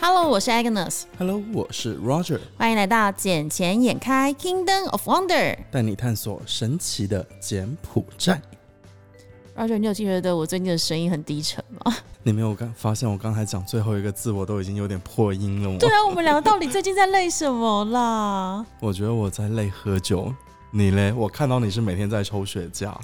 [0.00, 1.02] Hello，我是 Agnes。
[1.18, 2.38] Hello，我是 Roger。
[2.56, 8.40] 欢迎来到捡钱眼开 Kingdom of Wonder，带你探索神奇的柬埔寨。
[9.56, 11.96] Roger，你有觉得我最近的声音很低沉吗？
[12.22, 15.76] 你没有刚发现我刚才讲最后一个字，我都已经有点破音了吗？
[15.80, 18.64] 对啊，我们两个到底最近在累什么啦？
[18.80, 20.32] 我觉得我在累喝酒。
[20.70, 21.12] 你嘞？
[21.12, 22.94] 我看到你是每天在抽雪茄。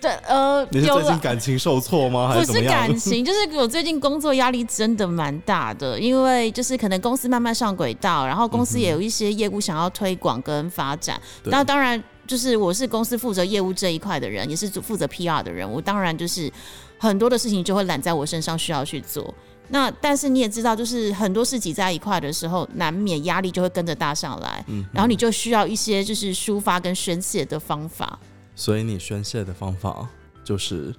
[0.00, 2.28] 对，呃，你是最近感情受挫吗？
[2.28, 11.20] 还是不是感情， 就是我最近工作压力真的蛮大的，因为就是可能公司慢慢上轨道，然后公司也有一些业务想要推广跟发展。
[11.44, 16.50] 那当然，就是我是公司负责业务这一块的人，也是负责 PR 的人，我当然就是
[16.96, 19.34] 很多的事情就会揽在我身上，需要去做。
[19.68, 24.64] 那但是你也知道，就是很多事挤在一块的时候，难免压力就会跟着大上来。
[24.66, 28.18] 嗯，然后你就需要一些就是抒发跟宣泄的方法。
[28.60, 30.06] 所以你宣泄的方法
[30.44, 30.94] 就是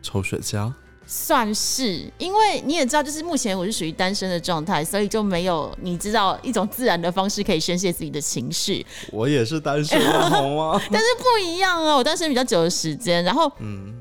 [0.00, 0.72] 抽雪茄，
[1.06, 8.86] 算是，因为你也知道，就是目前我是属于单身的状态，所以就没有你知道一种自然的方式可以宣泄自己的情绪。
[9.10, 10.80] 我也是单身，好吗？
[10.90, 13.94] 但是不一样啊，我单身比较久的时间，然后嗯，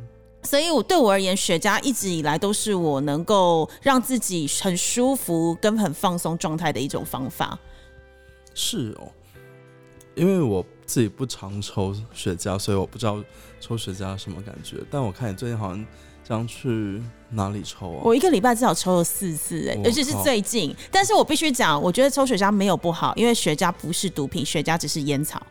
[0.44, 7.60] 所以我对我而言，雪茄一直以来都是我能够让自己很舒服跟很放松状态的一种方法。
[8.54, 9.12] 是哦，
[10.16, 10.66] 因为我。
[10.92, 13.24] 自己不常抽雪茄，所以我不知道
[13.62, 14.76] 抽雪茄什么感觉。
[14.90, 15.86] 但我看你最近好像
[16.22, 18.02] 将去哪里抽啊？
[18.04, 20.76] 我一个礼拜至少抽了四次，哎，尤其是最近。
[20.92, 25.42] 但是我必须讲，我觉得抽雪茄没有不好，因为雪茄不是毒品，雪茄只是烟草，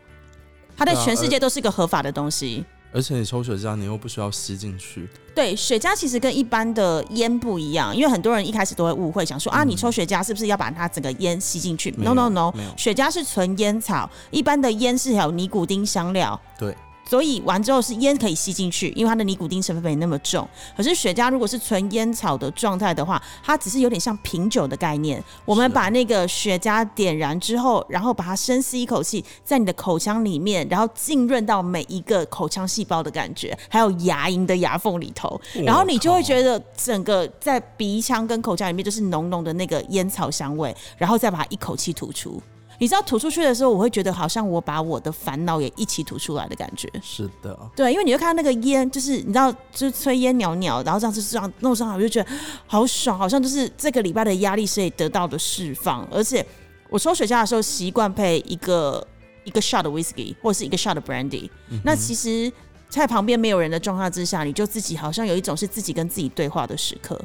[0.77, 2.63] 它在全世界都是一个合法的东西。
[2.91, 5.07] 而且你抽雪茄，你又不需要吸进去。
[5.33, 16.39] 对，雪茄其实跟一般的烟不一样，因为很多人一开始都会误会，想说啊，你抽雪茄是不是要把它整个烟吸进去？No No No，雪茄是纯烟草，一般的烟是有尼古丁香料。
[16.59, 16.75] 对。
[17.11, 20.47] 所以完之后是烟可以吸进去，因为它的尼古丁成分没那么重。
[20.77, 25.21] 可是雪茄如果是纯烟草的状态的话，它只是有点像品酒的概念。
[25.43, 42.41] 我们把那个雪茄点燃之后，然后把它深吸一口气，在你的口腔里面，然后浸润到每一个口腔细胞的感觉，还有牙龈的牙缝里头，然后你就会觉得整个在鼻腔跟口腔里面就是浓浓的那个烟草香味，然后再把它一口气吐出。
[42.81, 46.91] 你知道吐出去的时候，我会觉得好像我把我的烦恼也一起吐出来的感觉。
[46.99, 52.27] 是的，对，因为你会看到那个烟，就是你知道，就是炊烟袅袅，然后这样子这样弄上来，我就觉得
[52.65, 56.03] 好爽，好像就是这个礼拜的压力是得到的释放。
[56.11, 56.43] 而且
[56.89, 59.07] 我抽雪茄的时候，习惯配一个
[59.43, 61.47] 一个 shot 的 whisky 或者是一个 shot 的 brandy。
[61.83, 62.51] 那其实，
[62.89, 67.21] 在旁边没有人的状况之下，你就自己好像有一种是自己跟自己对话的时刻。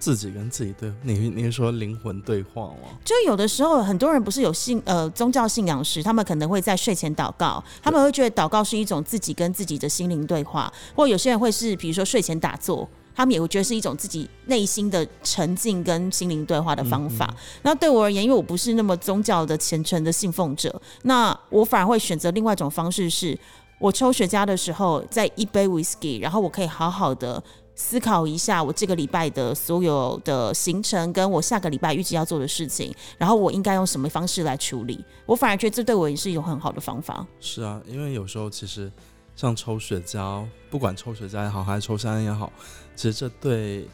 [0.00, 2.88] 自己跟自己对，你你是说灵魂对话吗？
[3.04, 17.32] 就有的时候，很多人不是有信呃宗教信仰时，他们可能会在睡前祷告，他们会觉得祷告是一种自己跟自己的心灵对话，或有些人会是比如说睡前打坐，他们也会觉得是一种自己内心的沉静跟心灵对话的方法。
[17.62, 23.38] 那对我而言，因为我不是那么宗教的虔诚的信奉者，那我反而会选择另外一种方式，是
[23.78, 27.42] 我抽雪茄的时候，在一杯 whisky，然后我可以好好的。
[27.80, 35.02] 思考一下我这个礼拜的所有的行程，跟我下个礼拜预计要做的事情，然后我应该用什么方式来处理？
[35.24, 37.26] 我反而觉得这对我也是一种很好的方法。
[37.40, 38.92] 是啊，因为有时候其实
[39.34, 42.52] 像抽雪茄，不管抽雪茄也好，还是抽香烟也好，
[42.94, 43.88] 其实这对。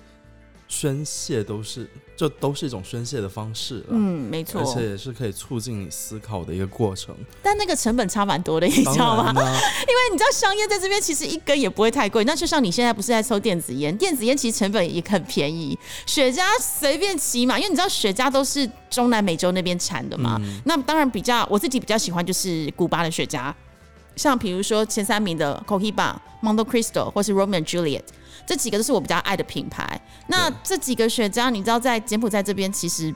[0.68, 3.86] 宣泄都是，这都是一种宣泄的方式了。
[3.90, 7.14] 嗯，没错，而且也是可以促进你思考的一个过程。
[7.40, 9.30] 但那个成本差蛮多的，你知道吗？
[9.32, 12.24] 因为你知道香烟在这边其实一根也不会太贵。
[12.24, 15.78] 那就像你现在不是在抽电子烟，电子烟其实成本也很便宜。
[16.04, 20.40] 雪茄随便骑嘛，因为你知道雪茄都是中南美洲那边产的嘛。
[20.64, 23.54] 那当然比较我自己比较喜欢就是古巴的雪茄，
[24.16, 28.02] 像比如说前三名的 Cohiba、Monte Cristo 或是 Roman Juliet。
[28.46, 30.00] 这几个都是我比较爱的品牌。
[30.28, 33.14] 那这几个雪茄，你知道在柬埔寨这边，其实，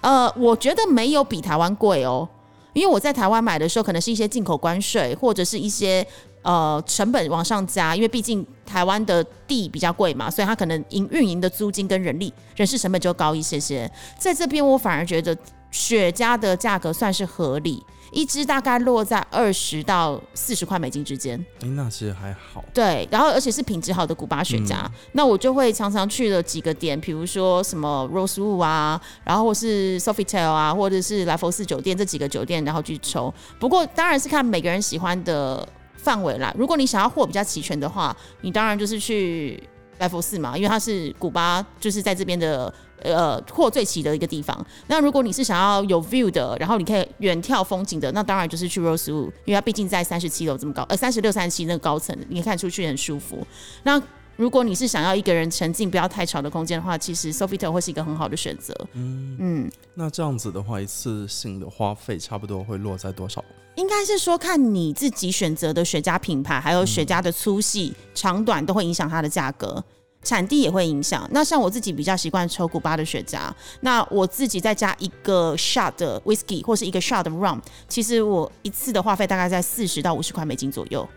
[0.00, 2.28] 呃，我觉得没有比台湾贵哦。
[2.74, 6.06] 因为我在台湾买的时候，可能是一些进口关税，或者是一些
[6.42, 7.96] 呃成本往上加。
[7.96, 13.90] 因为毕竟台湾的地比较贵嘛，所以它可能营运营的租金跟人力、人事成本就高一些些。
[14.16, 15.36] 在这边，我反而觉得
[15.70, 17.84] 雪茄的价格算是合理。
[18.10, 22.64] 一支大概落在二十到四十块美金之间，哎，那其实还好。
[22.72, 24.82] 对，然后而且是品质好的古巴雪茄，
[25.12, 33.32] 那我就会常常去了几个点，比如说什么 Rosewood 啊，然后或是 Sofitel 啊，或者是来佛寺酒店这几个酒店，然后去抽。
[33.60, 36.50] 不过当然是看每个人喜欢的范围啦。
[36.56, 39.62] 如果你想要货比较齐全的话，你当然就是去
[39.98, 42.72] 来佛寺嘛，因为它是古巴，就是在这边的。
[43.00, 44.66] 呃，货最齐的一个地方。
[44.88, 53.46] 那如果你是想要有 view 的，然后你可以远眺风景的，那当然就是去 Rosewood，因为它毕竟在三十七楼这么高，呃，三十六、三十七那个高层，你看出去很舒服。
[53.84, 54.02] 那
[54.38, 58.72] 如果你是想要一个人沉浸、不要太吵的空间的话，其实 Sofitel 会是一个很好的选择。
[58.92, 63.44] 嗯，嗯，那这样子的话，一次性的花费差不多会落在多少？
[63.74, 69.84] 应该是说看你自己选择的雪茄品牌，还有雪茄的粗细、长短都会影响它的价格。
[70.22, 71.28] 产地也会影响。
[71.32, 73.50] 那像我自己比较习惯抽古巴的雪茄，
[73.80, 81.08] 那我自己再加一个 shot 的 whisky 或是一个 shot 的 rum，其实我一次的花费大概在四十到五十块美金左右。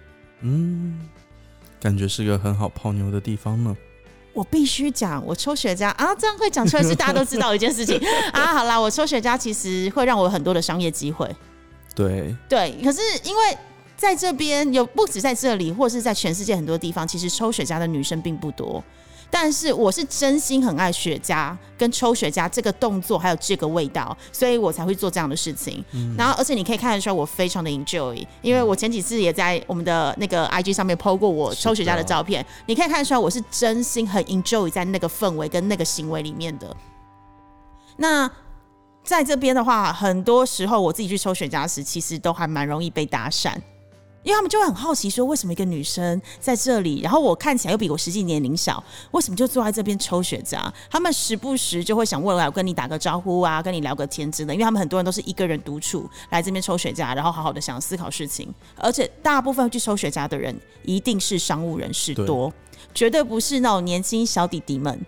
[0.41, 1.09] 嗯，
[1.81, 3.75] 感觉是个很好泡妞的地方呢。
[4.33, 7.99] 我必须讲，我抽雪茄啊，这样会讲出来是大家都知道一件事情
[8.31, 8.53] 啊。
[8.53, 11.29] 好啦，我抽雪茄其实会让我有很多的商业机会。
[11.93, 13.57] 对，对，可是因为
[13.97, 18.81] 在这边有不止在这里，或是在全世界很多地方，其实抽雪茄的女生并不多。
[19.31, 25.83] 但是我是真心很爱雪茄，跟抽雪茄这个动作，还有这个味道，所以我才会做这样的事情。
[26.17, 36.75] 然后，而且你可以看得出来，我非常的 enjoy，因为我前几次也在我们的那个 IG 上面 PO 过我抽雪茄的照片，你可以看得出来，我是真心很 enjoy 在那个氛围跟那个行为里面的。
[37.97, 38.29] 那
[39.03, 43.55] 在这边的话，很多时候我自己去抽雪茄时，其实都还蛮容易被搭讪。
[44.23, 50.71] 因为他们就会很好奇，说为什么一个女生在这里，然后我看起来又比我实际年龄小，为什么就坐在这边抽雪茄？
[50.89, 54.53] 他们时不时就会想问来跟你打个招呼啊，跟你聊个天之类。
[54.53, 58.47] 因为他们很多人都是一个人独处来这边抽雪茄，然后好好的想思考事情。
[58.75, 62.53] 而且大部分去抽雪茄的人一定是商务人士多，
[62.93, 65.03] 绝对不是那种年轻小弟弟们。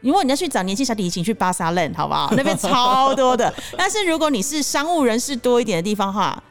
[0.00, 2.32] 如果你要去找年轻小弟弟，请去巴萨勒，好不好？
[2.36, 3.52] 那边超多的。
[3.76, 6.42] 但是如果你是商务人士多一点的地方的话，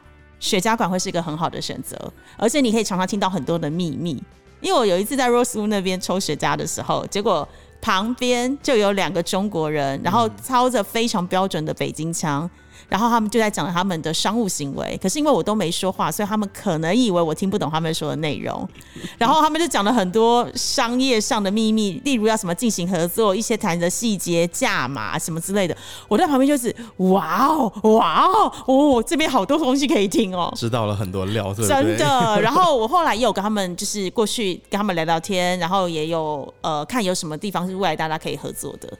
[0.46, 1.96] 雪茄馆会是一个很好的选择，
[2.36, 4.22] 而且你可以常常听到很多的秘密。
[4.60, 7.46] 因为我有一次在 Rosewood 那边抽雪茄的时候，结果
[7.80, 12.48] 旁边就有两个中国人，然后操着非常标准的北京腔。
[12.88, 18.68] 然后他们就在讲他们的商务行为，可是因为我都没说话，所以他们可能以为我听不懂他们说的内容。
[19.18, 25.76] 然后他们就讲了很多商业上的秘密，例如要什么进行合作，一些谈的细节、价码什么之类的。
[26.06, 32.40] 我在旁边就是哇哦哇哦哦，这边好多东西可以听哦，知道了很多料，真的。
[32.40, 38.96] 然后我后来也有跟他们就是过去跟他们聊聊天，然后也有呃看有什么地方是未来大家可以合作的。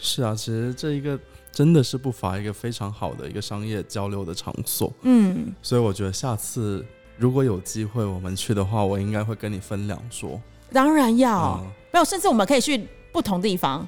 [0.00, 1.18] 是啊，其实这一个。
[1.54, 6.84] 真的是不乏一个非常好的一个商业交流的场所，嗯，所以我觉得下次
[7.16, 10.40] 如果有机会我们去的话，我应该会跟你分两桌。
[10.72, 13.86] 当然要，没有，甚至我们可以去不同地方。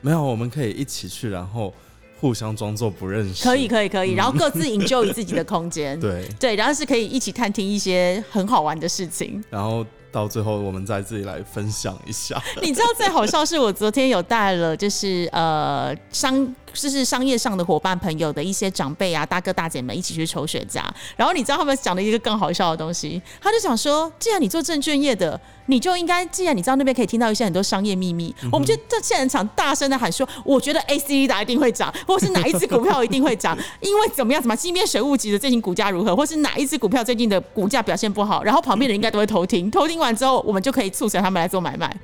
[0.00, 1.72] 没有，我们可以一起去，然后
[2.18, 3.44] 互相装作不认识。
[3.44, 5.98] 可以，可以，可以，然后各自 enjoy 自己的空间。
[6.00, 9.44] 对，对，然后是可以一起探听一些很好玩的事情。
[9.50, 9.84] 然后。
[10.14, 12.40] 到最后，我们再自己来分享一下。
[12.62, 20.82] 你知道最好笑是我昨天有带了，就是呃商就是商业上的伙伴朋友的一些长辈啊，大哥大姐们一起去抽雪茄。
[21.16, 25.40] 然后你知道他们讲了一个更好笑的东西，他就想说，既然你做证券业的。
[25.66, 34.42] 你就应该，既然你知道那边可以听到一些很多商业秘密，我们就在现场大声的喊说：“我觉得 A C 的一定会涨，或是哪一只股票一定会涨，因为怎么样？
[34.42, 38.44] 怎么今天水务局的最近股价如何，或是哪一只股票最近的股价表现不好？
[38.44, 41.98] 然后旁边人应该都会偷听，偷听完之后，我们就可以促成他们来做买卖。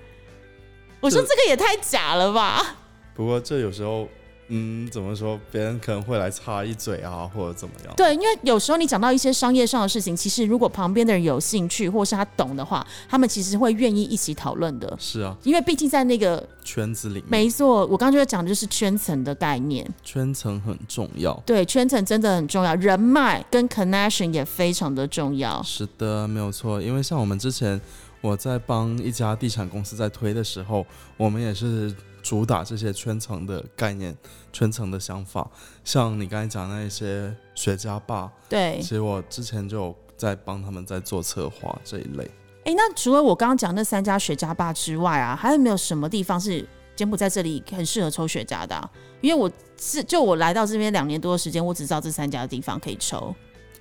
[1.01, 2.77] 我说这个也太假了吧！
[3.15, 4.09] 不过这有时候。
[4.53, 5.39] 嗯，怎么说？
[5.53, 7.95] 别人可能会来插一嘴啊，或者怎么样？
[7.97, 14.93] 对，因为有时候你讲到一些商业上的事情，其实如果旁边的人有兴趣，或是他懂的话，他们其实会愿意一起讨论的。
[14.99, 17.87] 是啊，因为毕竟在那个圈子里面，没错。
[17.87, 21.33] 我刚刚就讲的就是圈层的概念，圈层很重要。
[21.47, 25.63] 对，圈层真的很重要，人脉跟 connection 也非常的重要。
[25.63, 26.83] 是的，没有错。
[26.83, 27.81] 因为像我们之前
[28.21, 30.85] 我在帮一家地产公司在推的时候，
[31.17, 31.95] 我们也是。
[32.23, 34.17] 主打这些圈层的概念、
[34.53, 35.51] 圈层的想法，
[35.85, 42.31] 像你刚才讲那一些雪茄吧，对，其实我之前就有在帮他们在做策划这一类。
[42.65, 48.91] 哎，那除了我刚刚讲那三家雪茄吧之外啊，还有没有什么地方是柬埔寨这里很适合抽雪茄的？
[49.23, 53.35] 因为我是就我来到这边两年多的时间，我只知道这三家的地方可以抽。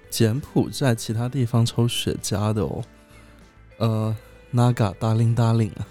[0.09, 2.81] 柬埔寨其他地方抽雪茄的哦，
[3.77, 4.17] 呃
[4.53, 5.85] ，Naga 达令达令啊。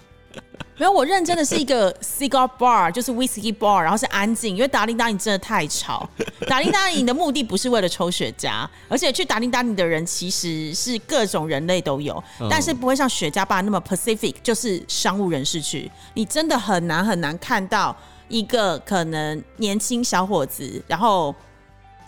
[0.77, 6.07] 没有，我认真的是一个 cigar bar，就是 whiskey bar，然后是安静，因为达令达令真的太吵。
[6.47, 15.91] 达令达令的目的不是为了抽雪茄，而且去达令达令的人其实是各种人类都有，但是不会像雪茄吧那么 Pacific，就是商务人士去。
[16.13, 17.93] 你真的很难很难看到
[18.29, 21.35] 一个可能年轻小伙子，然后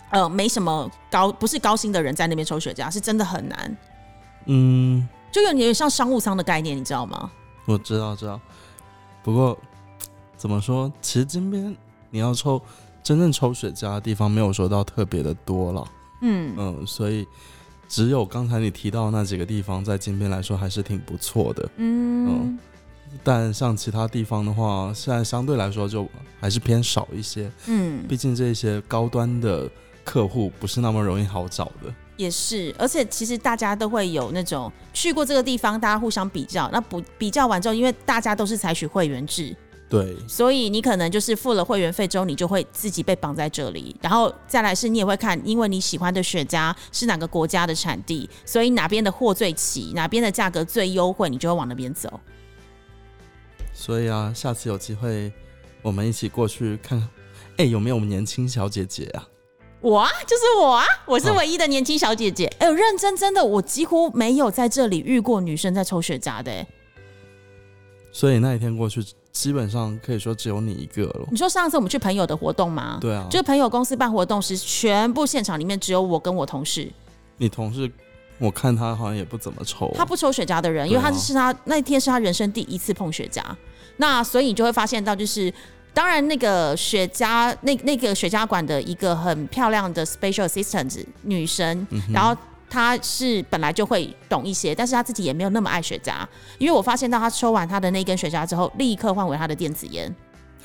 [0.08, 3.76] 呃没什么高不是高薪的人在那边抽雪茄，是真的很难。
[4.46, 7.30] 嗯，就有点像商务舱的概念，你知道吗？
[7.66, 8.40] 我知道，知道。
[9.22, 9.56] 不过，
[10.36, 10.92] 怎么说？
[11.00, 11.74] 其实金边
[12.10, 12.60] 你要抽
[13.02, 15.84] 真正抽雪茄的地方，没有说到特别的多了。
[16.22, 17.26] 嗯嗯，所以
[17.88, 21.68] 只有刚才你提到那几个地方，在金边来说还是挺不错的。
[21.76, 22.58] 嗯，
[23.22, 26.08] 但像其他地方的话，现在相对来说就
[26.40, 27.50] 还是偏少一些。
[27.66, 29.68] 嗯，毕竟这些高端的
[30.04, 31.94] 客户不是那么容易好找的。
[32.22, 36.68] 也是，而且其实大家都会有那种去过这个地方，大家互相比较。
[36.72, 39.54] 那不比较完之后，因为大家都是采取会员制，
[39.88, 43.94] 对，所以你可能就是付了会员费之后，你就会自己被绑在这里。
[44.00, 52.20] 然后再来是，你也会看，因为你喜欢的雪茄是哪个国家的产地，所以哪边的货最齐，哪边的价格最优惠，你就会往那边走。
[53.74, 55.32] 所以啊，下次有机会
[55.82, 57.08] 我们一起过去看看，
[57.58, 59.26] 哎，有没有我们年轻小姐姐啊？
[59.82, 62.46] 我啊，就是我啊，我是唯一的年轻小姐姐。
[62.60, 66.64] 哎、呦，认真真的，我几乎没有在这里遇过女生在抽雪茄的、哎，
[68.12, 71.26] 所以那一天过去，基本上可以说只有你一个了。
[71.32, 72.98] 你说上次我们去朋友的活动吗？
[73.00, 76.88] 对啊，就是朋友公司办活动时，全部现场里面只有我跟我同事，
[77.36, 77.90] 你同事，
[78.38, 79.90] 我看他好像也不怎么抽。
[79.96, 83.42] 他不抽雪茄的人，因为他是他那天是他人生第一次碰雪茄，
[83.96, 85.52] 那所以你就会发现到就是。
[85.94, 92.34] 当然，那个雪茄，那那个雪茄馆的一个很漂亮的 special assistant 女生，然后
[92.70, 96.26] 她是本来就会懂一些，但是她自己也没有那么爱雪茄，
[96.58, 100.14] 因为我发现到她抽完她的那根雪茄之后，立刻换回她的电子烟。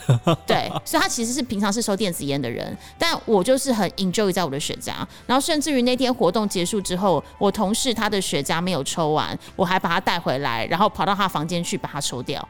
[0.46, 4.94] 对，所以她其实是平常是抽电子烟的人，但我就是很 enjoy 在我的雪茄，
[5.26, 12.48] 然后甚至于那天活动结束之后，我同事他的雪茄没有抽完，我还把他带回来，然后跑到他房间去把它抽掉。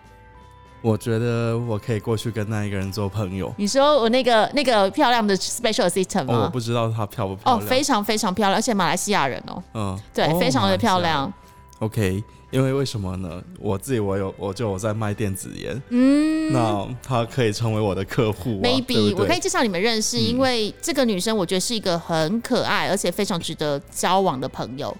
[0.82, 3.54] 我觉得我可以过去跟那一个人做朋友。
[3.58, 6.34] 你说我那个那个漂亮的 special assistant 吗？
[6.36, 11.00] 哦，我不知道她漂不漂亮哦，非常非常漂亮，而且马来西亚人哦，嗯，对，哦非常的漂。
[11.00, 11.32] 亮。
[11.80, 13.40] OK，因为为什么呢？
[13.60, 18.64] 我自己我有我就我在卖电子烟，嗯那她可以成为我的客户、啊。
[18.64, 24.96] ，maybe 我可以介绍你们认识，嗯因为这个女生我觉得是一个很可爱，而且非常值得交往的朋友。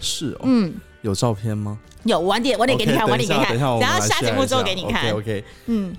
[0.00, 0.74] 是哦，嗯，
[1.06, 1.78] 有照片吗？
[2.02, 5.12] 有，晚点晚点给你看晚点给你看，等一下，等一下，节目之后给你看。
[5.12, 5.94] OK，, 嗯，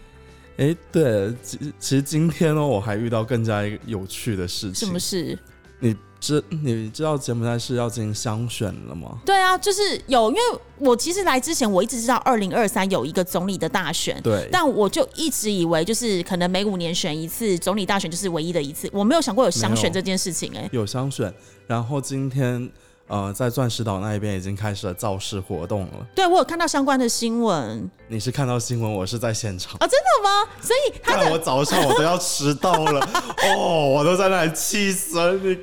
[0.58, 4.88] 哎，对，其其实今天呢，我还遇到更加有趣的事情。
[4.88, 5.40] 什么事？
[5.80, 9.20] 你知你知道柬埔寨是要进行乡选了吗？
[9.26, 10.42] 对啊，就是有，因为
[10.78, 21.32] 我其实来之前我一直知道二零二三有一个总理的大选，对，但我就一直以为就是可能每五年选一次总理大选就是唯一的一次，我没有想过有乡没有选这件事情、哎，有乡选，
[21.68, 22.68] 然后今天
[23.08, 26.08] 呃，在钻石岛那一边已经开始了造势活动了。
[26.14, 29.76] 对我有看到相关的新闻你是看到新闻，我是在现场。
[29.76, 30.50] 哦，真的吗？
[30.62, 33.00] 所以他看的我早上我都要迟到了，
[33.56, 35.34] 哦，我都在那里气死了。
[35.36, 35.58] 你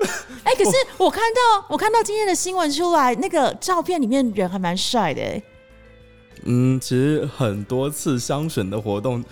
[0.44, 5.42] 哎、可是我看到我看到今天的新闻出来，那个照片里面人还蛮帅的、哎，
[6.44, 9.24] 嗯，其实很多次香选的活动，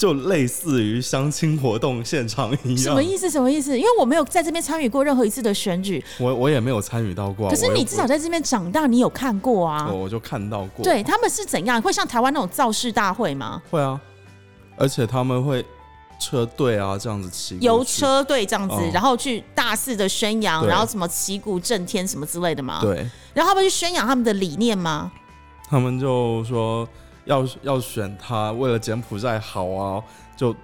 [0.00, 2.84] 就类似于相亲活动现场一样。
[2.84, 3.28] 什么意思？
[3.28, 3.76] 什么意思？
[3.76, 7.50] 因为我没有在这边参与过任何一次的选举，我我也没有参与到过啊。
[7.50, 9.86] 可是你至少在这边长大，你有看过啊？
[9.92, 10.82] 我我就看到过。
[10.82, 11.82] 对，他们是怎样？
[11.82, 13.60] 会像台湾那种造势大会吗？
[13.70, 14.00] 会啊，
[14.78, 15.62] 而且他们会
[16.18, 22.80] 车队啊这样子骑由车队这样子，哦然后去大肆的宣扬，然后什么旗鼓震天什么之类的嘛？。
[22.80, 25.12] 对，然后他们去宣扬他们的理念吗？
[25.68, 26.88] 他们就说
[27.30, 30.02] 要要选他，为了柬埔寨好啊，
[30.36, 30.54] 就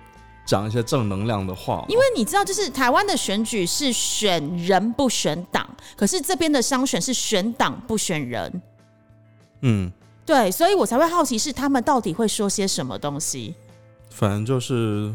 [0.44, 1.85] 讲一些正能量的话。
[1.88, 5.64] 因为你知道，就是台湾的选举是选人不选党，
[5.96, 8.62] 可是这边的商选是选党不选人。
[9.61, 9.90] 嗯，
[10.26, 13.54] 对，所以我才会好奇是他们到底会说些什么东西。
[14.11, 15.14] 反正就是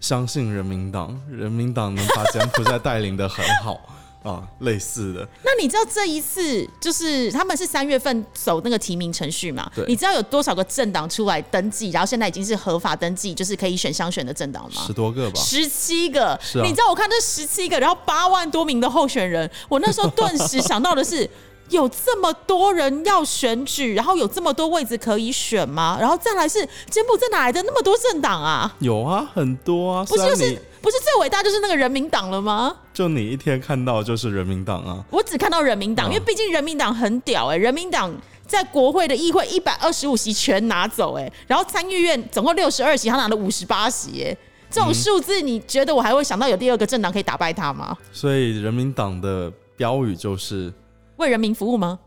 [0.00, 3.80] 相信人民党，人民党能把柬埔寨带领的很好
[4.24, 5.28] 啊，类似的。
[5.44, 9.84] 那你知道这一次就是他们是三月份走那个提名程序嘛对？
[9.86, 14.92] 你知道有多少个政党出来登记，然后现在已经是合法登记，就是可以选相选的政党吗十？
[14.94, 21.28] 多个吧，十七个，是啊你知道我看这十七个，然后八万多名的候选人，我那时候顿时想到的是，
[21.68, 25.98] 有这么多人要选举，然后有这么多位置可以选吗？
[26.00, 28.74] 然后再来是柬埔寨哪来的那么多政党啊？
[28.80, 30.04] 有啊，很多啊。
[30.04, 32.76] 不是就是不是最伟大就是那个人民党了吗？
[32.92, 38.14] 就你一天看到就是人民党啊，我只看到人民党，嗯因为毕竟人民党很屌哎、人民党
[38.46, 44.36] 在国会的议会一百二十五席全拿走哎、然后参议院总共六十二席，他拿了五十八席哎、
[44.70, 47.96] 这种数字，你觉得我还会想到有第二个政党可以打败他吗？
[48.12, 50.70] 所以人民党的标语就是
[51.16, 51.98] 为人民服务吗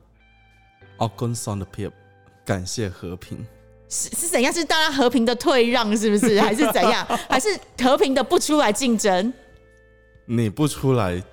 [0.98, 1.96] ？a g o n s o n the p e o p
[2.46, 3.44] 感谢和平。
[3.90, 4.52] 是是怎样？
[4.52, 6.40] 是大家和平的退让，是不是？
[6.42, 7.06] 还是怎样？
[7.30, 9.34] 还是和平的不出来竞争？
[10.26, 11.24] 你不出来，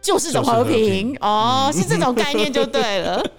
[0.00, 3.20] 就是种和平哦，是这种概念就对了。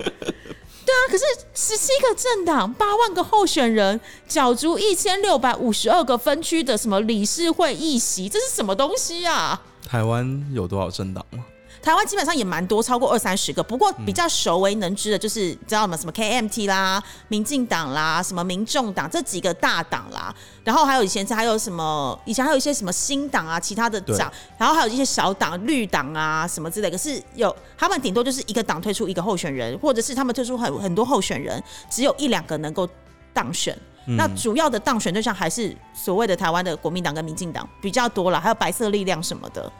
[0.87, 9.61] 对啊，可是十七个政党，八万个候选人，角逐一千六百五十二个分区的什么理事会议席，这是什么东西啊？
[9.85, 11.45] 台湾有多少政党吗？
[11.87, 13.63] 台湾基本上也蛮多，超过二三十个。
[13.63, 15.95] 不过比较熟为能知的，就是知道吗？
[15.95, 20.35] 什么 KMT 啦、民进党啦、什么民众党这几个大党啦。
[20.65, 22.19] 然后还有以前还有什么？
[22.25, 24.29] 以前还有一些什么新党啊，其他的党。
[24.57, 26.91] 然后还有一些小党、绿党啊什么之类。
[26.91, 32.85] 可是有他们顶多就是一个党推出一个候选人，或者是他们推出很很多候选人，只有一两个能够
[33.31, 33.73] 当选。
[34.17, 39.71] 那主要的当选对象还是所谓的台湾的国民党跟民进党比较多了，还有白色力量什么的。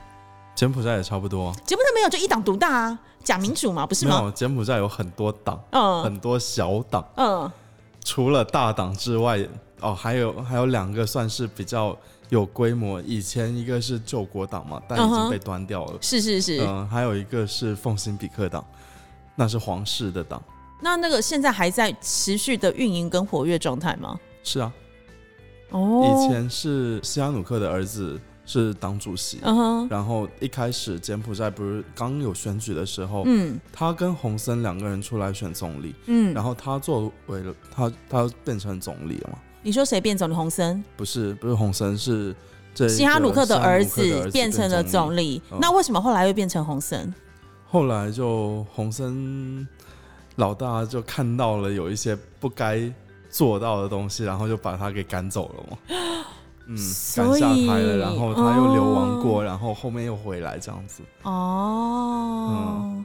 [0.58, 4.34] 柬埔寨也差不多，柬埔寨没有就一党独大啊，假民主嘛，不是吗？
[4.36, 7.52] 柬埔寨有很多党，嗯，很多小党，嗯，
[8.04, 9.40] 除了大党之外，
[9.82, 11.96] 哦，还有还有两个算是比较
[12.30, 13.00] 有规模。
[13.04, 15.94] 以前一个是救国党嘛，但已经被端掉了。
[16.02, 18.66] 是是是，嗯，还有一个是奉新比克党，
[19.36, 20.42] 那是皇室的党。
[20.82, 24.20] 那那个现在还在持续的运营跟活跃状态吗？
[24.44, 24.74] 是啊，
[25.70, 28.20] 哦，以前是西哈努克的儿子。
[28.48, 29.40] 是党主席，
[29.90, 39.38] 然后一开始柬埔寨不是刚有选举的时候，嗯，他跟洪森两个人出来选总理，嗯，然后他作为了他他变成总理了嘛？
[39.62, 40.34] 你说谁变总理？
[40.34, 40.82] 洪森？
[40.96, 42.34] 不是，不是洪森，是
[42.74, 45.42] 这西哈努克的儿子变成了总理。
[45.60, 47.14] 那为什么后来又变成洪森？
[47.68, 49.68] 后来就洪森
[50.38, 52.90] 老大就看到了有一些不该
[53.30, 55.78] 做到的东西，然后就把他给赶走了嘛。
[56.68, 56.76] 嗯，
[57.16, 61.02] 赶下台了，然后他又流亡过，然后后面又回来这样子。
[61.24, 63.04] 哦，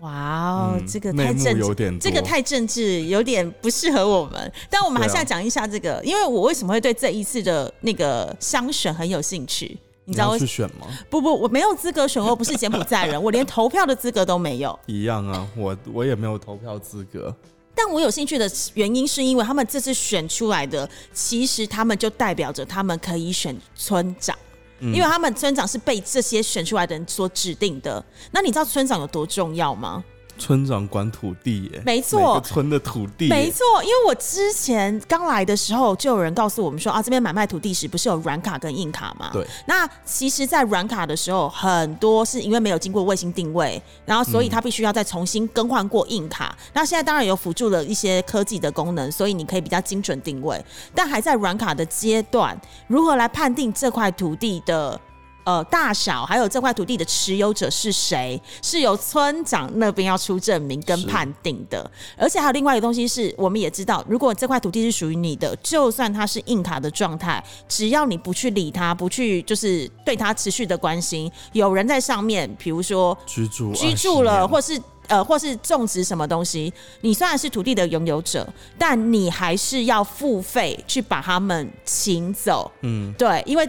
[0.00, 4.52] 哇哦，这个太政治，这个太政治，有点不适合我们。
[4.70, 9.76] 但我们还是要讲一下这个，因为我为什么会对这一次的那个商选很有兴趣？
[10.06, 10.86] 你知道去选吗？
[11.08, 14.76] 不不，我没有资格选，我不是柬埔寨人，我连投票的资格都没有。
[14.86, 17.34] 一样啊，我我也没有投票资格。
[17.82, 24.36] 但我有兴趣的原因，是因为他们这次选出来的，其实他们就代表着他们可以选村长，
[24.80, 28.04] 因为他们村长是被这些选出来的人所指定的。
[28.32, 30.04] 那你知道村长有多重要吗？
[30.40, 33.64] 村长管土地耶，没错，村的土地，没错。
[33.82, 39.28] 因为我之前刚来的时候，就有人告诉我们说啊，这边买卖土地时不是有软卡跟硬卡吗？
[39.32, 39.46] 对。
[39.66, 46.56] 那其实，在软卡的时候，很多是因为没有经过卫星定位，然后所以它必须要再重新更换过硬卡。
[46.72, 54.98] 那现在当然有辅助了一些科技的功能，所以你可以比较精准定位，但还在软卡的阶段，如何来判定这块土地的？
[55.44, 61.90] 呃，大小还有这块土地的持有者是谁，是由村长那边要出证明跟判定的。
[62.16, 78.46] 而且还有另外一个东西是，我们也知道，如果这块土地是属于你的，就算它是硬卡的状态，只要你不去理它，不去就是对它持续的关心，有人在上面，比如说居住居住了，或是呃，或是种植什么东西，你虽然是土地的拥有者，
[78.78, 82.70] 但你还是要付费去把他们请走。
[82.82, 83.68] 嗯，对，因为。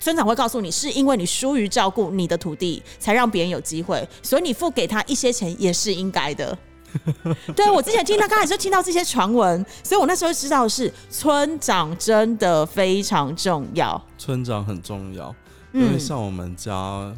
[0.00, 6.56] 村长会告诉你，是因为你疏于照顾你的土地，才让别人有机会，所以你付给他一些钱也是应该的。
[7.54, 14.00] 对我之前听到刚才就听到这些传闻，所以我那时候知道是村长真的非常重要。
[14.16, 15.34] 村长很重要，
[15.72, 17.14] 因为像我们家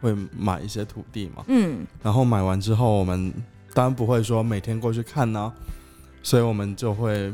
[0.00, 3.32] 会买一些土地嘛，嗯，然后买完之后，我们
[3.72, 5.52] 当然不会说每天过去看呢，
[6.22, 7.32] 所以我们就会。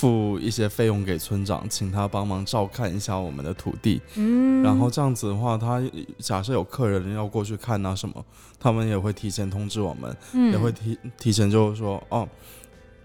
[0.00, 4.00] 付一些费用给村长，请他帮忙照看一下我们的土地。
[4.14, 5.82] 嗯，然后这样子的话，他
[6.16, 8.24] 假设有客人要过去看啊什么，
[8.58, 10.16] 他们也会提前通知我们，
[10.50, 12.26] 也会提提前就是说，哦，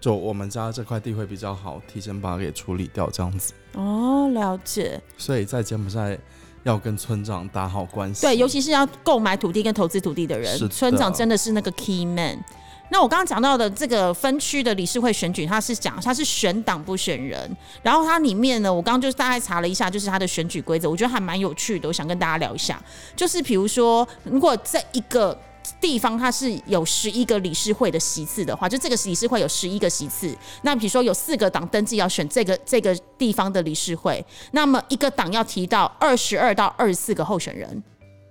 [0.00, 3.52] 就我们家这块地会比较好，提前把它给处理掉，这样子。
[3.74, 4.98] 哦，了解。
[5.18, 6.18] 所以在柬埔寨
[6.62, 8.22] 要跟村长打好关系。
[8.22, 12.42] 对，尤其是要购买土地跟投资土地的人，村长真的是那个 key man。
[12.88, 17.50] 那我刚刚讲到的这个分区的理事会选举，它是讲它是选党不选人，
[17.82, 22.80] 然后它里面呢，我刚刚就大概查了一下，就是它的选举规则，我觉得还蛮有趣的，我想跟大家聊一下。
[23.16, 25.36] 就是比如说，如果这一个
[25.80, 37.82] 地方它是有十一个理事会的席次的话，就这个理事会有十一个席次，那比如说有四个党登记要选这个这个地方的理事会，那么一个党要提到二十二到二十四个候选人。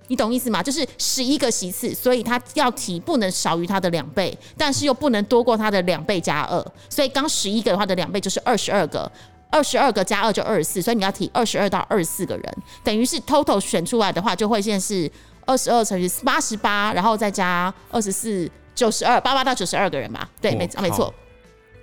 [0.07, 0.61] 你懂意思吗？
[0.61, 6.63] 就是十一个席次，所以他要提不能少于他的两倍，但是又不能多过他的两倍加二。
[6.89, 9.11] 所以刚十一个的话的两倍就是二十二个，
[9.49, 15.11] 二十二个加二就二十四，所以你要提二十二到二十四个人，等于是 total 选出来的话就会现在是
[15.45, 20.29] 二十二乘以八十八，然后再加二十四，九十二，八八到九十二个人吧？
[20.41, 21.13] 对，没没错。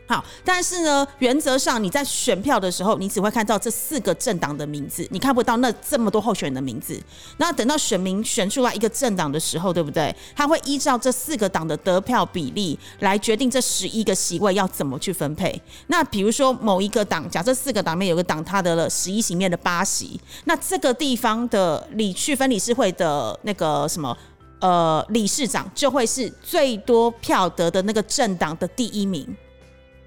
[0.04, 7.00] 好，但是呢，原则上你在选票的时候，你只会看到这四个政党的名字，你看不到那这么多候选人的名字。
[7.38, 10.14] 那等到选民选出来一个政党的时候，对不对？
[10.36, 15.58] 他会依照这四个党的得票比例来决定这十一个席位要怎么去分配。
[15.86, 24.14] 那比如说某一个党，假设四个党里面有个党他得了十一席面的八席，那这个地方的理区分理事会的那个什么？
[24.60, 29.26] 呃理事长就会是最多票得的那个政党的第一名。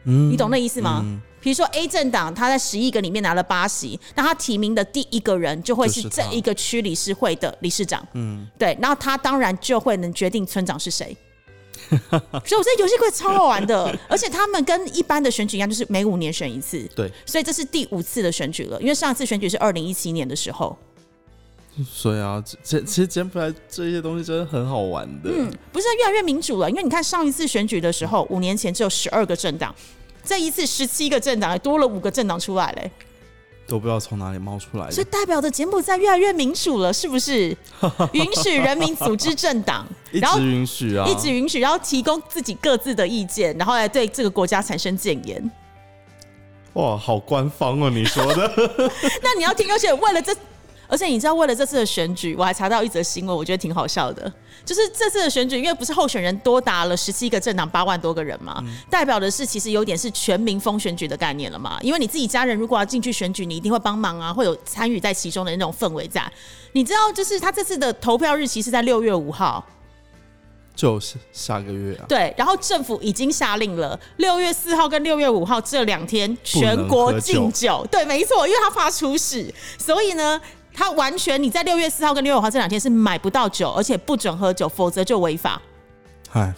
[0.05, 1.01] 嗯你懂那意思吗？
[1.03, 8.03] 嗯比如说 A 政党，他在十一个里面拿了八席，那他提名的第一个人就会是这一个区理事会的理事长。
[8.13, 11.15] 嗯，对，然后他当然就会能决定村长是谁。
[11.89, 16.83] 所以我这游戏会超好玩的， 而且他们跟一般的选举一样，就是每五年选一次。
[16.95, 20.75] 对，所以这是第五次的选举了，因为上一次选举是二零一七年的时候。
[21.83, 25.29] 所以啊，这这其实柬埔寨这些东西真的很好玩的。
[25.29, 29.75] 嗯，不是越来越民主了，因为你看上一次选举的时候，五年前只有十二个政党，
[30.23, 32.89] 这一次十七个政党，多了五个政党出来嘞，
[33.67, 37.49] 都不知道从哪里冒出来的，所以代表的柬埔寨越来越民主了，是不是？
[38.13, 45.51] 允许人民组织政党，一 然后直允许啊，一直允许，然后提供自己各自的意见，然后来对这个国家产生谏言。
[46.73, 48.51] 哇，好官方哦，你说的。
[49.23, 50.35] 那你要听，而且为了这，
[50.87, 54.31] 而且你知道，为了这次的选举，我还查到一则新闻，我觉得挺好笑的。
[54.63, 61.77] 就是这次的选举，因为不是候选人多达了十七个政党八万多个人嘛，代表的是其实有点是全民风选举的概念了嘛。
[61.81, 66.31] 因为你自己家人如果要进去选举，你一定会帮忙啊，会有参与在其中的那种氛围在。
[66.71, 69.63] 你知道，就是他这次的投票日期是在六月五号，
[70.75, 77.87] 就是下个月啊，对，然后政府已经下令了，六月四号跟六月五号这两天全国禁酒。
[77.91, 80.41] 对，没错，因为他怕出事，所以呢，
[80.75, 85.61] 他完全你在六月四号跟六月五号这两天是买不到酒，而且不准喝酒，否则就违法。
[86.29, 86.53] 嗨，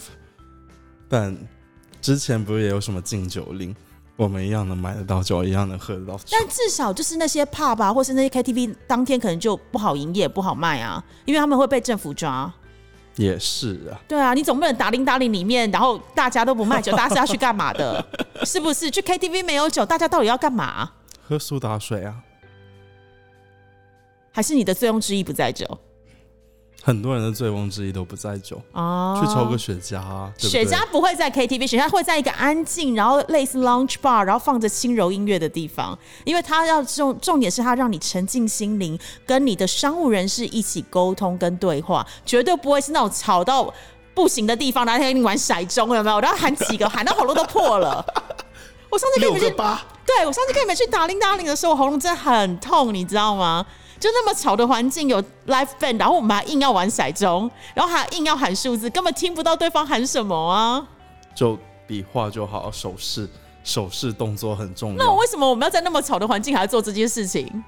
[1.08, 1.38] 但
[2.02, 3.76] 之前不是也有什么禁酒令？
[4.16, 6.24] 我们一样能买得到酒，一样能喝得到酒。
[6.32, 12.52] 但至少就是那些 pub 啊，或是那些 KTV，当天可能就不好营业、不好卖啊，因为他们会被政府抓。
[13.16, 18.04] 也是啊，对啊，你总不能打铃打铃里面，然后大家都不卖酒，大家是要去干嘛的？
[18.44, 18.90] 是不是？
[18.90, 20.90] 去 KTV 没有酒，大家到底要干嘛？
[21.28, 22.16] 喝苏打水啊，
[24.38, 25.66] 还是你的醉翁之意不在酒？
[26.84, 38.96] 很多人的醉翁之意都不在酒，哦，去抽个雪茄啊，对不对雪茄不会在 KTV，雪茄会在一个安静，然后类似 lounge bar，然后放着轻柔音乐的地方，因为它要重重点是它让你沉浸心灵，
[39.26, 43.74] 跟你的商务人士一起沟通跟对话，绝对不会是那种吵到
[44.14, 46.20] 不行的地方，然后跟你玩骰盅，有没有？
[46.20, 48.06] 然后喊几个，喊到喉咙都破了。
[48.92, 49.50] 我上次跟你们去，
[50.06, 53.66] 对我上次跟你们去打铃打铃的时候，我喉咙真的很痛，你知道吗？
[54.00, 60.88] 就那么吵的环境，有 live band，然后我们还硬要玩骰盅，然后还硬要喊数字，根本听不到对方喊什么啊！
[61.36, 61.58] 就
[61.88, 63.28] 比划就好，手势
[63.64, 64.98] 手势动作很重要。
[64.98, 67.64] 那我为什么我们要在那么吵的环境还要做这件事情？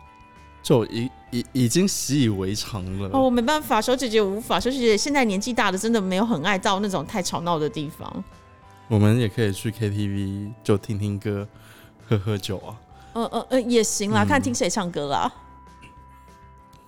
[0.61, 3.09] 就已已已经习以为常了。
[3.13, 8.23] 哦，我没办法，小姐姐无法，小姐姐现在年纪大了，真的没有很爱到那种太吵闹的地方。
[8.89, 11.47] 我们也可以去 KTV 就听听歌，
[12.07, 12.75] 喝喝酒啊，
[13.13, 15.31] 嗯嗯嗯，也行啦，看听谁唱歌啦。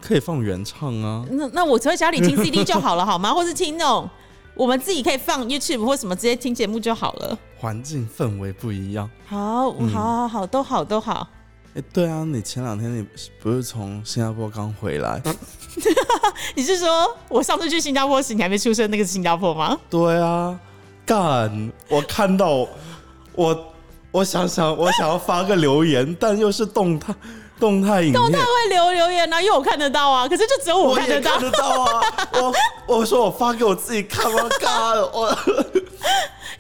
[0.02, 1.26] 可以放原唱啊。
[1.32, 3.34] 那那我在家里听 CD 就好了，好吗？
[3.34, 4.10] 或是听那种
[4.56, 7.38] 我们自己可以放 YouTube 或什么，直接听节目就好了。
[7.58, 9.10] 环境氛围不一样。
[9.26, 11.28] 好，嗯好，好，好，都好，都好。
[11.74, 13.08] 哎、对啊，你前两天你
[13.42, 15.22] 不是从新加坡刚回来？
[16.54, 19.78] 你是说我上次去新加坡时你还没出生，那个是新加坡吗？
[19.90, 20.60] 对啊，
[21.06, 21.72] 干！
[21.88, 22.68] 我看到
[23.36, 23.66] 我，
[24.12, 27.16] 我想想，我想要发个留言，但又是动态
[27.62, 31.52] 动态影片，会留留言啊，因为我看得到啊，可是就只有我我看得到也看。
[31.52, 32.02] 得到啊。
[32.88, 34.50] 我我说我发给我自己看吗？
[34.60, 34.98] 干！
[35.14, 35.30] 我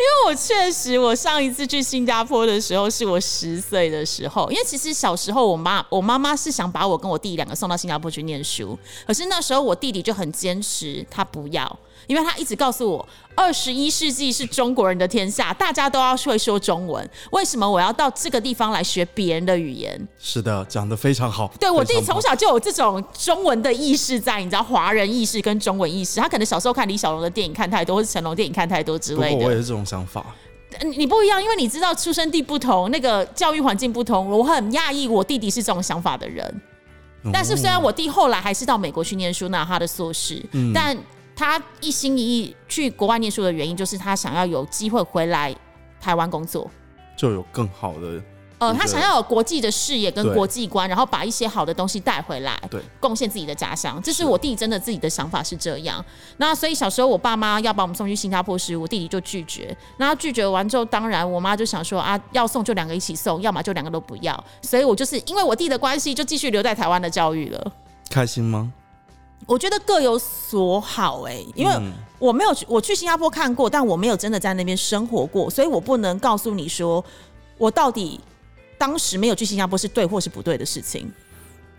[0.02, 4.50] 因为我确实，我上一次去新加坡的时候是我十岁的时候。
[4.52, 20.08] 因为其实小时候，我妈我妈妈是想把我跟我弟弟两个送到新加坡去念书，可是那时候我弟弟就很坚持，他不要，因为他一直告诉我，二十一世纪是中国人的天下，大家都要会说中文，为什么我要到这个地方来学别人的语言？
[20.20, 21.52] 是的，讲的非常好。
[21.60, 26.20] 对我弟从小就有这种中文的意识在，你知道华人意识跟中文意识。
[26.20, 29.52] 他可能小时候看李小龙的电影看太多，或是成龙电影看太多之类的我。
[29.52, 30.26] 也是这种想法。
[30.80, 34.30] 呃你不一样，因为你知道出生地不同，那个教育环境不同。
[34.30, 36.62] 我很讶异，我弟弟是这种想法的人。
[37.32, 40.98] 但是虽然我弟后来还是到美国去念书，拿他的硕士，嗯但
[41.36, 45.56] 他一心一意去国外念书的原因，就是他想要有机会回来
[46.00, 46.70] 台湾工作。
[47.18, 48.22] 就有更好的
[48.58, 54.00] 呃，他想要有国际的视野跟国际观，然后把一些好的东西带回来，对贡献自己的家乡。
[54.04, 56.04] 这是是我弟真的自己的想法是这样。
[56.38, 59.76] 那所以小时候我爸妈要把我们送去新加坡时，我弟弟就拒绝。
[59.98, 64.44] 那他拒绝完之后，当然我妈就想说啊，要送就两个一起送，要么就两个都不要。
[64.62, 67.72] 所以我就是因为我弟的关系，就继续留在台湾的教育了。
[68.12, 68.72] 开心吗？
[69.46, 77.04] 我觉得各有所好哎、因为嗯我没有去，我去新加坡看过，但我没有真的在那边生活过，所以我不能告诉你说
[77.58, 78.20] 我到底
[78.78, 81.12] 当时没有去新加坡是对或是不对的事情。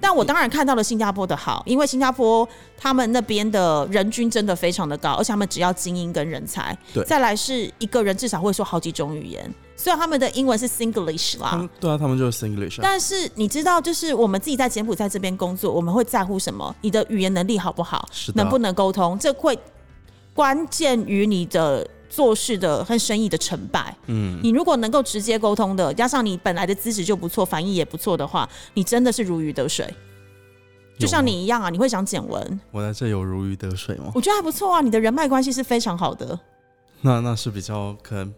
[0.02, 6.76] 但我当然看到了新加坡的好，因为新加坡他们那边的人均真的非常的高，而且他们只要精英跟人才。
[6.92, 12.80] 对再来是一个人至少会说好几种语言，虽然他们的英文是 Singlish 啦对啊，他们就是 Singlish 啊。
[12.82, 16.74] 但是你知道，就是我们自己在柬埔寨这边工作，我们会在乎什么？
[16.80, 18.08] 你的语言能力好不好？
[18.10, 19.16] 是的能不能沟通？
[19.16, 19.56] 这会
[20.34, 23.96] 关键于你的做事的和生意的成败。
[24.07, 29.88] 嗯，你如果能够直接沟通的，加上你本来的资质就不错，反应也不错的话，你真的是如鱼得水。
[30.98, 34.12] 就像，你一样啊，你会讲简文，我在这有如鱼得水吗？
[34.14, 34.83] 我觉得还不错啊。
[34.83, 36.38] 你的人脉关系是非常好的。
[37.01, 38.35] 那那是比较可能，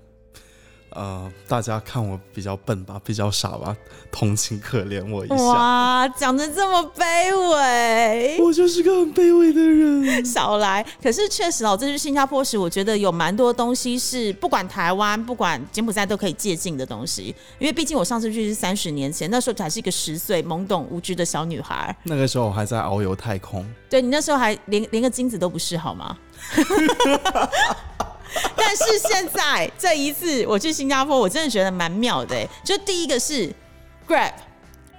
[0.94, 3.76] 呃，大家看我比较笨吧，比较傻吧，
[4.10, 5.34] 同情可怜我一下。
[5.34, 8.38] 哇，讲的这么卑微。
[8.40, 10.24] 我就是个很卑微的人。
[10.24, 10.84] 少来。
[11.02, 17.34] 可是确实哦，这是新加坡时，我觉得有蛮多东西是不管台湾、不管柬埔寨都可以借鉴的东西。
[17.58, 21.94] 因为毕竟我上次去是三十年前，那时候才是一个十岁懵懂无知的小女孩。
[22.04, 26.16] 那个时候我还在遨游太空，对你那时候还连连个金子都不是，好吗？
[28.56, 32.48] 但是现在这一次我去新加坡，我真的觉得蛮妙的、欸。
[32.64, 33.52] 就第一个是
[34.08, 34.32] Grab，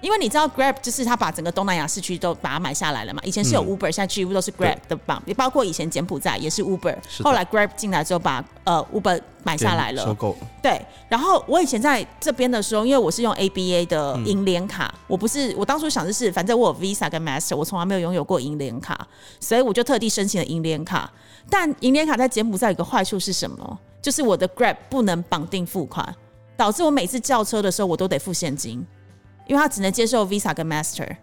[0.02, 3.22] 因为你知道 Grab 就是他把整个东南亚市区都把它买下来了嘛。
[3.24, 10.04] 以前是有嗯 Uber，、现在几乎都是 Grab 的榜，也包括以前柬埔寨也是 Uber，是后来 Grab 进来之后把呃 Uber 买下来了。
[10.04, 19.08] 收购对，然后我以前在这边的时候，因为我是用 ABA 的银联卡，我不是我当初想的是，反正我有 Visa 跟 Master，我从来没有拥有过银联卡，
[19.40, 21.12] 所以我就特地申请了银联卡。
[21.50, 23.80] 但银联卡在柬埔寨有个坏处是什么？
[24.02, 26.16] 就是我的 Grab 不能绑定付款，
[26.56, 28.86] 导致我每次叫车的时候我都得付现金，
[29.48, 31.18] 因为它只能接受 Visa 跟 Master。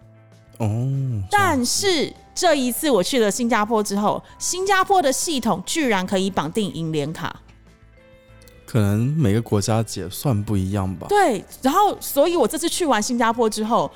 [0.59, 7.41] 哦，但是这一次我去了新加坡之后，新加坡的系统居然可以绑定银联卡。
[8.65, 11.07] 可能每个国家结算不一样吧。
[11.07, 13.89] 对，然后所以我这次去完新加坡之后，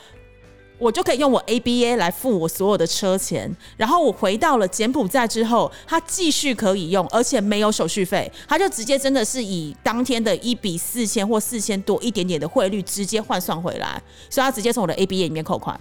[0.79, 15.79] 我就可以用我 ABA 来付我所有的车钱，然后我回到了柬埔寨之后，他继续可以用，而且没有手续费，他就直接真的是以当天的一比四千或四千多一点点的汇率直接换算回来，所以他直接从我的 ABA 里面扣款。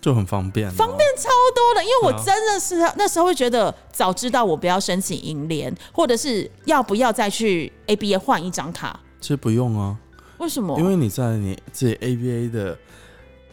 [0.00, 1.00] 就很方便、方便。
[1.16, 9.00] 超多的，因为我真的是那时候会觉得，早知道我不要申请银联，或者是要不要再去 ABA 换一张卡？
[9.20, 9.96] 其实不用啊，
[10.36, 10.78] 为什么？
[10.78, 12.76] 因为你在你自己 ABA 的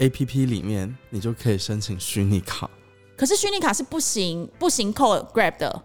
[0.02, 2.68] APP 里面，你就可以申请虚拟卡。
[3.16, 5.84] 可是虚拟卡是不行不行扣 Grab 的，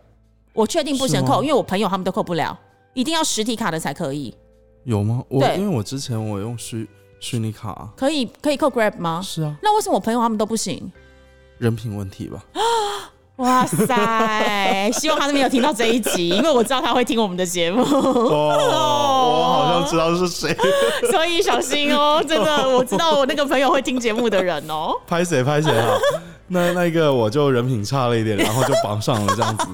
[0.54, 2.58] 我确定不行扣，因为我朋友他们都扣不了，
[2.94, 4.34] 一定要实体卡的才可以。
[4.84, 5.22] 有吗？
[5.28, 6.88] 我因为我之前我用虚
[7.20, 9.20] 虚拟卡啊、可以可以扣 Grab 吗？
[9.22, 10.90] 是啊，那为什么我朋友他们都不行？
[11.58, 12.42] 人品问题吧。
[13.44, 14.90] 哇塞！
[14.92, 18.56] 希望他没有听到这一集，因为我知道他会听我们的节目，哦，
[19.36, 20.56] 我好像知道是谁。
[21.12, 22.24] 所以小心哦！
[22.26, 24.94] 真的，我知道我那个朋友会听节目的人哦。
[25.06, 25.98] 拍谁拍谁哈。
[26.48, 29.66] 那那个我就人品差了一点，然后就绑上了这样子。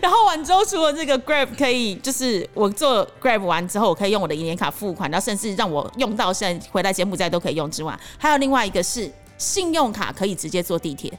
[0.00, 11.12] 然后完之后，除了这个 Grab 可以，就是我做 Grab 完之后，我可以用我的银联卡付款，然后甚至让我用到现在回来柬埔寨都可以用之外，还有另外一个是信用卡可以直接坐地铁。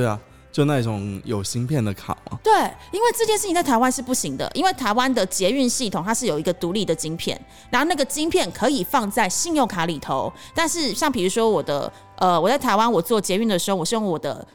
[0.00, 0.18] 对啊，
[0.50, 2.38] 就那种有芯片的卡嘛。
[2.42, 2.52] 对，
[2.90, 7.38] 因为这件事情在台湾是不行的，因为台湾的捷运系统它是有一个独立的晶片，
[7.70, 14.46] 然后那个晶片可以放在信用卡里头，但是像比如说我的呃，我在台湾我做捷运的时候，我是用我的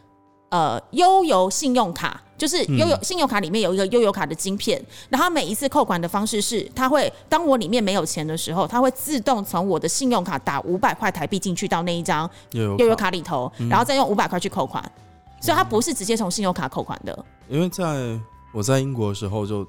[0.49, 2.21] 呃悠游信用卡。
[2.37, 14.83] 就是悠游信用卡里面有一个悠游卡的晶片，然后每一次扣款的方式是，它会当我里面没有钱的时候，它会自动从我的信用卡打五百块台币进去到那一张悠游悠游卡里头，然后再用五百块去扣款，
[15.45, 17.25] 所以它不是直接从信用卡扣款的。
[17.47, 18.19] 因为在
[18.51, 19.65] 我在英国的时候，就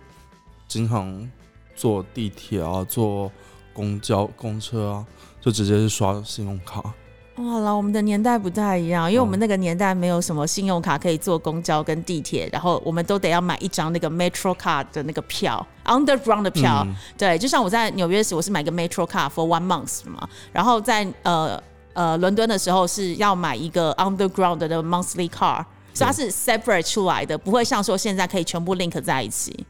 [0.67, 1.31] 经常
[1.75, 3.31] 坐地铁啊，坐
[3.75, 5.07] 公交、公车啊，
[5.41, 6.81] 就直接是刷信用卡。
[6.81, 16.83] 哦好了，我们的年代不太一样，因为我们哦那个年代没有什么信用卡可以坐公交跟地铁，然后我们都得要买一张那个 Metro Card 的那个票，Underground 的票。
[16.87, 21.63] 嗯对，就像我在纽约时，我是买个 Metro Card for one month 嘛，然后在呃
[21.97, 29.67] 呃伦敦的时候是要买一个 Underground 的 monthly card，所以它是 separate 出来的，不会像说现在可以全部 link 在一起。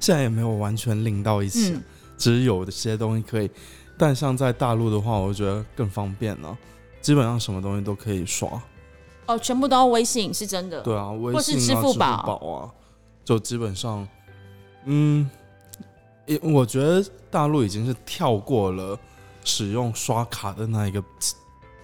[0.00, 1.84] 现在也没有完全 link 到一起，嗯
[2.16, 3.50] 只是有的些东西可以。
[3.98, 6.56] 但像在大陆的话，我觉得更方便了、
[7.02, 8.48] 基本上什么东西都可以刷。
[9.26, 10.80] 哦，全部都要微信是真的。
[10.80, 12.70] 对啊，微或是信啊、支付支宝宝啊，
[13.24, 14.08] 就基本上，
[14.86, 15.28] 嗯，
[16.24, 18.98] 也我觉得大陆已经是跳过了
[19.44, 21.02] 使用刷卡的那一个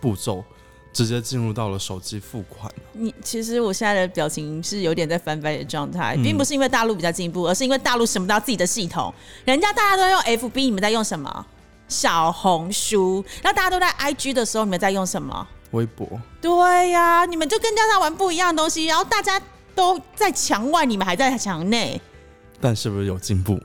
[0.05, 0.45] 步骤，
[0.93, 2.71] 直接进入到了手机付款。
[2.93, 9.12] 你其实我现在的表情是有点在翻白眼的状态，嗯并不是因为大陆比较进步，而是因为大陆什么都要自己的系统，
[9.47, 11.47] 人家大家都在用 FB，你们在用什么？
[11.88, 15.47] 小红书，那大家都在 IG 的时候，你们在用什么？
[15.71, 16.07] 微博，
[16.40, 19.40] 对呀，你们就跟大家玩不一样的东西，然后大家
[19.75, 21.99] 都在墙外，你们还在墙内。
[22.61, 23.59] 但是不是有进步？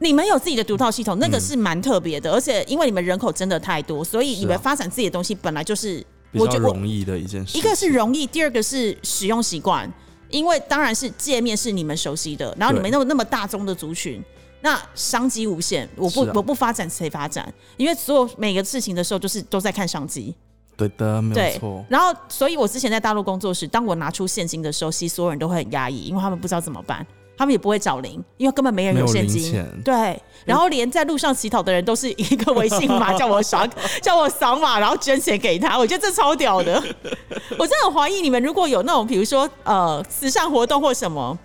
[0.00, 7.58] 你们有自己的独套系统，那个是蛮特别的，而且因为你们人口真的太多，所以你们发展自己的东西本来就是比较容易的一件事。
[7.58, 9.92] 一个是容易，第二个是使用习惯，
[10.30, 14.22] 因为当然是界面是你们熟悉的，然后你们那么那么大众的族群，
[14.60, 15.88] 那商机无限。
[15.96, 17.52] 我不我不发展谁发展？
[17.76, 20.34] 因为所有每个事情的时候，就是都在看商机。
[20.76, 21.84] 对的，没有错。
[21.88, 27.04] 然后，所以我之前在大陆工作时，当我拿出现金的时候，其实所有人都会很压抑，因为他们不知道怎么办。
[27.38, 29.54] 他们也不会找零，因为根本没人有现金。
[29.84, 33.64] 对，然后连在路上乞讨的人都是一个微信码 叫我扫，
[34.02, 35.78] 叫我扫码，然后捐钱给他。
[35.78, 36.74] 我觉得这超屌的。
[37.56, 41.38] 我真的很怀疑你们如果有那种，比如说呃慈善活动或什么，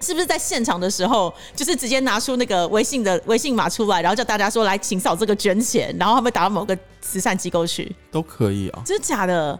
[0.00, 8.82] 是不是在现场的时候，就是直接拿出那个微信的微信码出来，然后叫大家说来请扫这个捐钱，然后他们打到某个慈善机构去，都可以啊。
[8.86, 9.58] 真的假的？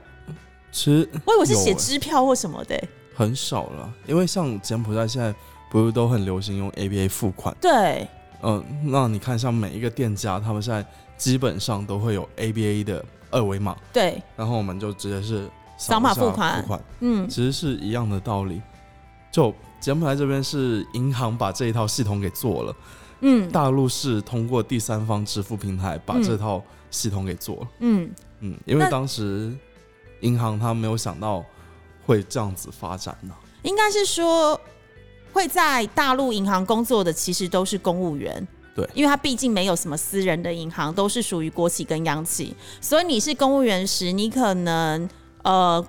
[0.70, 2.80] 其实我以为是写支票或什么的。
[3.14, 5.34] 很少了，因为像柬埔寨现在
[5.70, 7.54] 不是都很流行用 ABA 付款？
[7.60, 8.06] 对，
[8.42, 10.84] 嗯，那你看像每一个店家，他们现在
[11.16, 18.60] 基本上都会有 ABA 的二维码，对，然后我们就直接是扫码付款，付款，嗯，其实是一样的道理。
[19.30, 22.76] 就柬埔寨这边是银行把这一套系统给做了，
[23.20, 28.10] 嗯，大陆是通过第三方支付平台把这套系统给做了，嗯。
[28.40, 29.56] 嗯，因为当时
[30.20, 31.44] 银行他没有想到。
[32.06, 33.34] 会这样子发展呢？
[33.62, 34.60] 应该是说，
[35.32, 45.08] 会在大陆银行工作的其实都是公务员，对，因为他毕竟没有什么私人的银行，都是属于国企跟央企，所以你是公务员时，你可能
[45.42, 45.84] 呃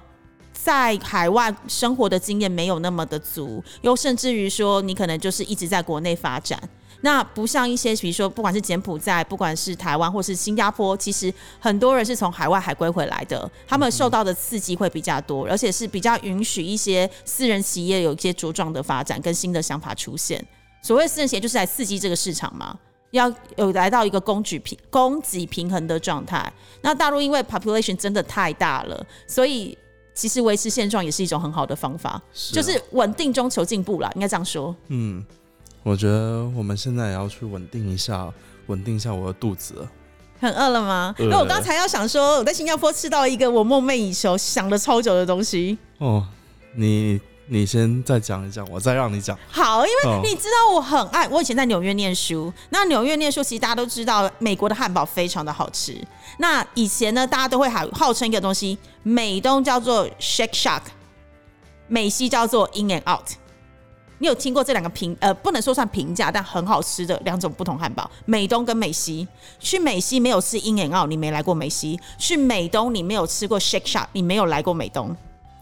[0.52, 6.62] 在海外生活的经验没有那么的足，又甚至于说你可能就是一直在国内发展。
[7.06, 20.42] 那不像一些，比如说，不管是柬埔寨，不管是台湾，或是新加坡，其实很多人是从海外海归回来的，他们受到的刺激会比较多，而且是比较允许一些私人企业有一些茁壮的发展跟新的想法出现。
[20.82, 22.74] 所谓私人企业，就是来刺激这个市场嘛，
[23.12, 26.50] 要有来到一个供给平供给平衡的状态。
[26.84, 29.78] 那大陆因为 population 真的太大了，所以
[30.14, 32.22] 其实维持现状也是一种很好的方法，
[32.54, 34.74] 就是稳定中求进步啦，应该这样说。
[34.88, 35.22] 嗯。
[35.84, 38.32] 我觉得我们现在也要去稳定一下，
[38.68, 39.88] 稳定一下我的肚子。
[40.40, 41.14] 很饿了吗？
[41.20, 45.78] 那我刚才要想说，我在新加坡吃到一个我梦寐以求、想了超久的东西。
[46.00, 46.26] 哦，
[46.76, 49.38] 你你先再讲一讲，我再让你讲。
[49.50, 52.52] 好，因为你知道我很爱，我以前在纽约念书。
[52.70, 55.96] 那纽约念书，其实大家都知道，美国的汉堡非常的好吃。
[56.40, 60.82] 那以前呢，大家都会喊号称一个东西，美东叫做 Shake Shack，
[61.88, 63.34] 美西叫做 In and Out。
[64.24, 69.28] 你有听过这两个评呃，不能说算平价，但很好吃的两种不同汉堡，美东跟美西。
[69.60, 75.14] 去美西没有吃 In and Out，你没来过美西；去美东你没有吃过 Shake Shack，你没有来过美东。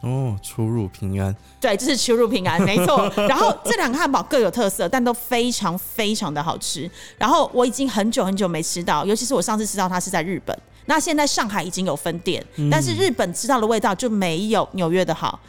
[0.02, 1.36] 哦，出入平安。
[1.60, 3.12] 对，这是出入平安，没错。
[3.28, 6.88] 然后这两个汉堡各有特色，但都非常非常的好吃。
[7.18, 10.56] 然后我已经很久很久没吃到，尤其是我上次吃到它是在日本。
[10.86, 15.40] 那现在上海已经有分店，但是日本吃到的味道就没有纽约的好。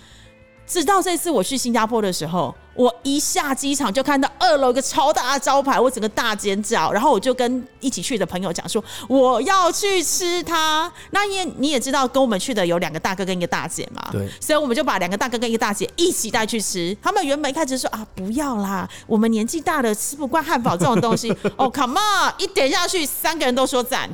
[0.67, 10.91] 直到这次我去新加坡的时候，我一下机场就看到二楼一个超大的招牌，我整个大尖叫，然后我就跟一起去的朋友讲说我要去吃它。
[11.11, 16.97] 那因为你也知道，跟我们去的有两个大哥跟一个大姐嘛，对，所以我们就把两个大哥跟一个大姐一起带去吃。
[17.03, 21.31] 他们原本一开始说啊，不要啦，我们年纪大了吃不惯汉堡这种东西。
[21.57, 24.09] 哦，Come on，一点下去，三个人都说赞。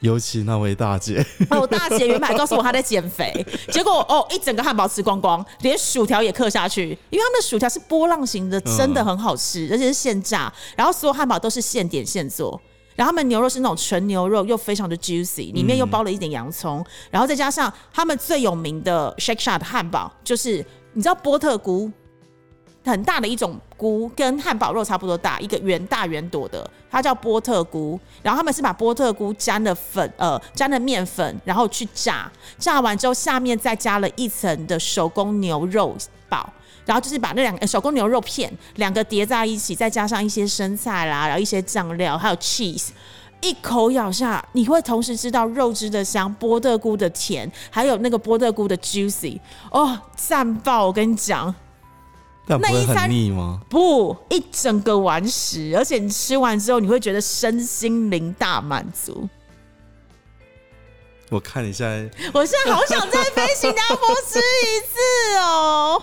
[0.00, 12.60] 尤其那位大姐，哦，大姐原本告诉我她在减肥， 结果哦，一整个汉堡吃光光，连薯条也嗑下去，因为他们的薯条是波浪形的，真的很好吃，而且是现炸，然后所有汉堡都是现点现做，
[12.94, 21.90] 然后他们牛肉是那种纯牛肉，又非常的 juicy，里面又包了一点洋葱，然后再加上他们最有名的 shake shack 汉堡，就是你知道波特菇。
[22.84, 28.00] 很大的一种菇，跟汉堡肉差不多大，一个圆大圆朵的，它叫波特菇。
[28.22, 32.30] 然后他们是把波特菇沾了粉，呃，沾了面粉，然后去炸。
[32.58, 35.94] 炸完之后，下面再加了一层的手工牛肉
[36.30, 36.50] 堡，
[36.86, 42.88] 然后就是把那两个手工牛肉片两个叠在一起，再加上一些生菜啦，然后一些酱料，还有 cheese，
[43.42, 49.38] 一口咬下，你会同时知道肉汁的香，波特菇的甜，还有那个波特菇的 juicy，
[49.70, 50.86] 哦，赞爆！
[50.86, 51.54] 我跟你讲。
[52.56, 53.60] 那一餐腻吗？
[53.68, 59.28] 不，一整个完食，而且你吃完之后，你会觉得身心灵大满足。
[61.30, 66.02] 我看你现在，我现在好想再飞新加坡吃一次哦。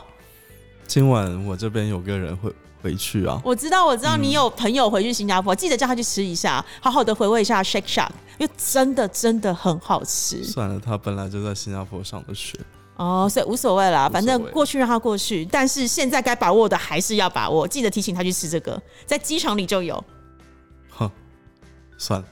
[0.86, 10.44] 今晚我这边有个人会回去啊，我知道，我知道你有朋友回去新加坡，记得叫他去吃一下，好好的回味一下 Shake Shack，因为真的真的很好吃。
[10.44, 12.60] 算了，他本来就在新加坡上的学，
[12.98, 20.02] 哦，所以无所谓啦，反正过去让它过去，但是现在该把握的还是要把握，记得提醒他去吃这个，在机场里就有。
[20.90, 21.12] 哼，
[21.98, 22.28] 算了，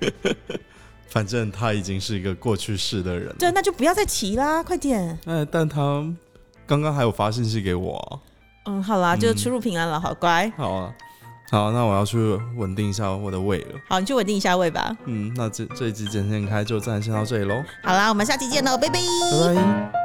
[1.08, 3.34] 反正他已经是一个过去式的人。
[3.38, 5.18] 对，那就不要再提啦，快点。
[5.24, 6.04] 哎，但他
[6.66, 8.20] 刚刚还有发信息给我啊、
[8.66, 10.52] 嗯，好啦，就出入平安了，好乖。
[10.56, 10.94] 好啊，
[11.54, 12.18] 好那我要去
[12.56, 13.78] 稳定一下我的胃了。
[13.88, 14.90] 好你去稳定一下胃吧。
[15.04, 18.98] 嗯那这这一集剪线开就暂时先到这里喽好啦我们下期见喽拜拜。
[19.48, 20.04] 拜拜。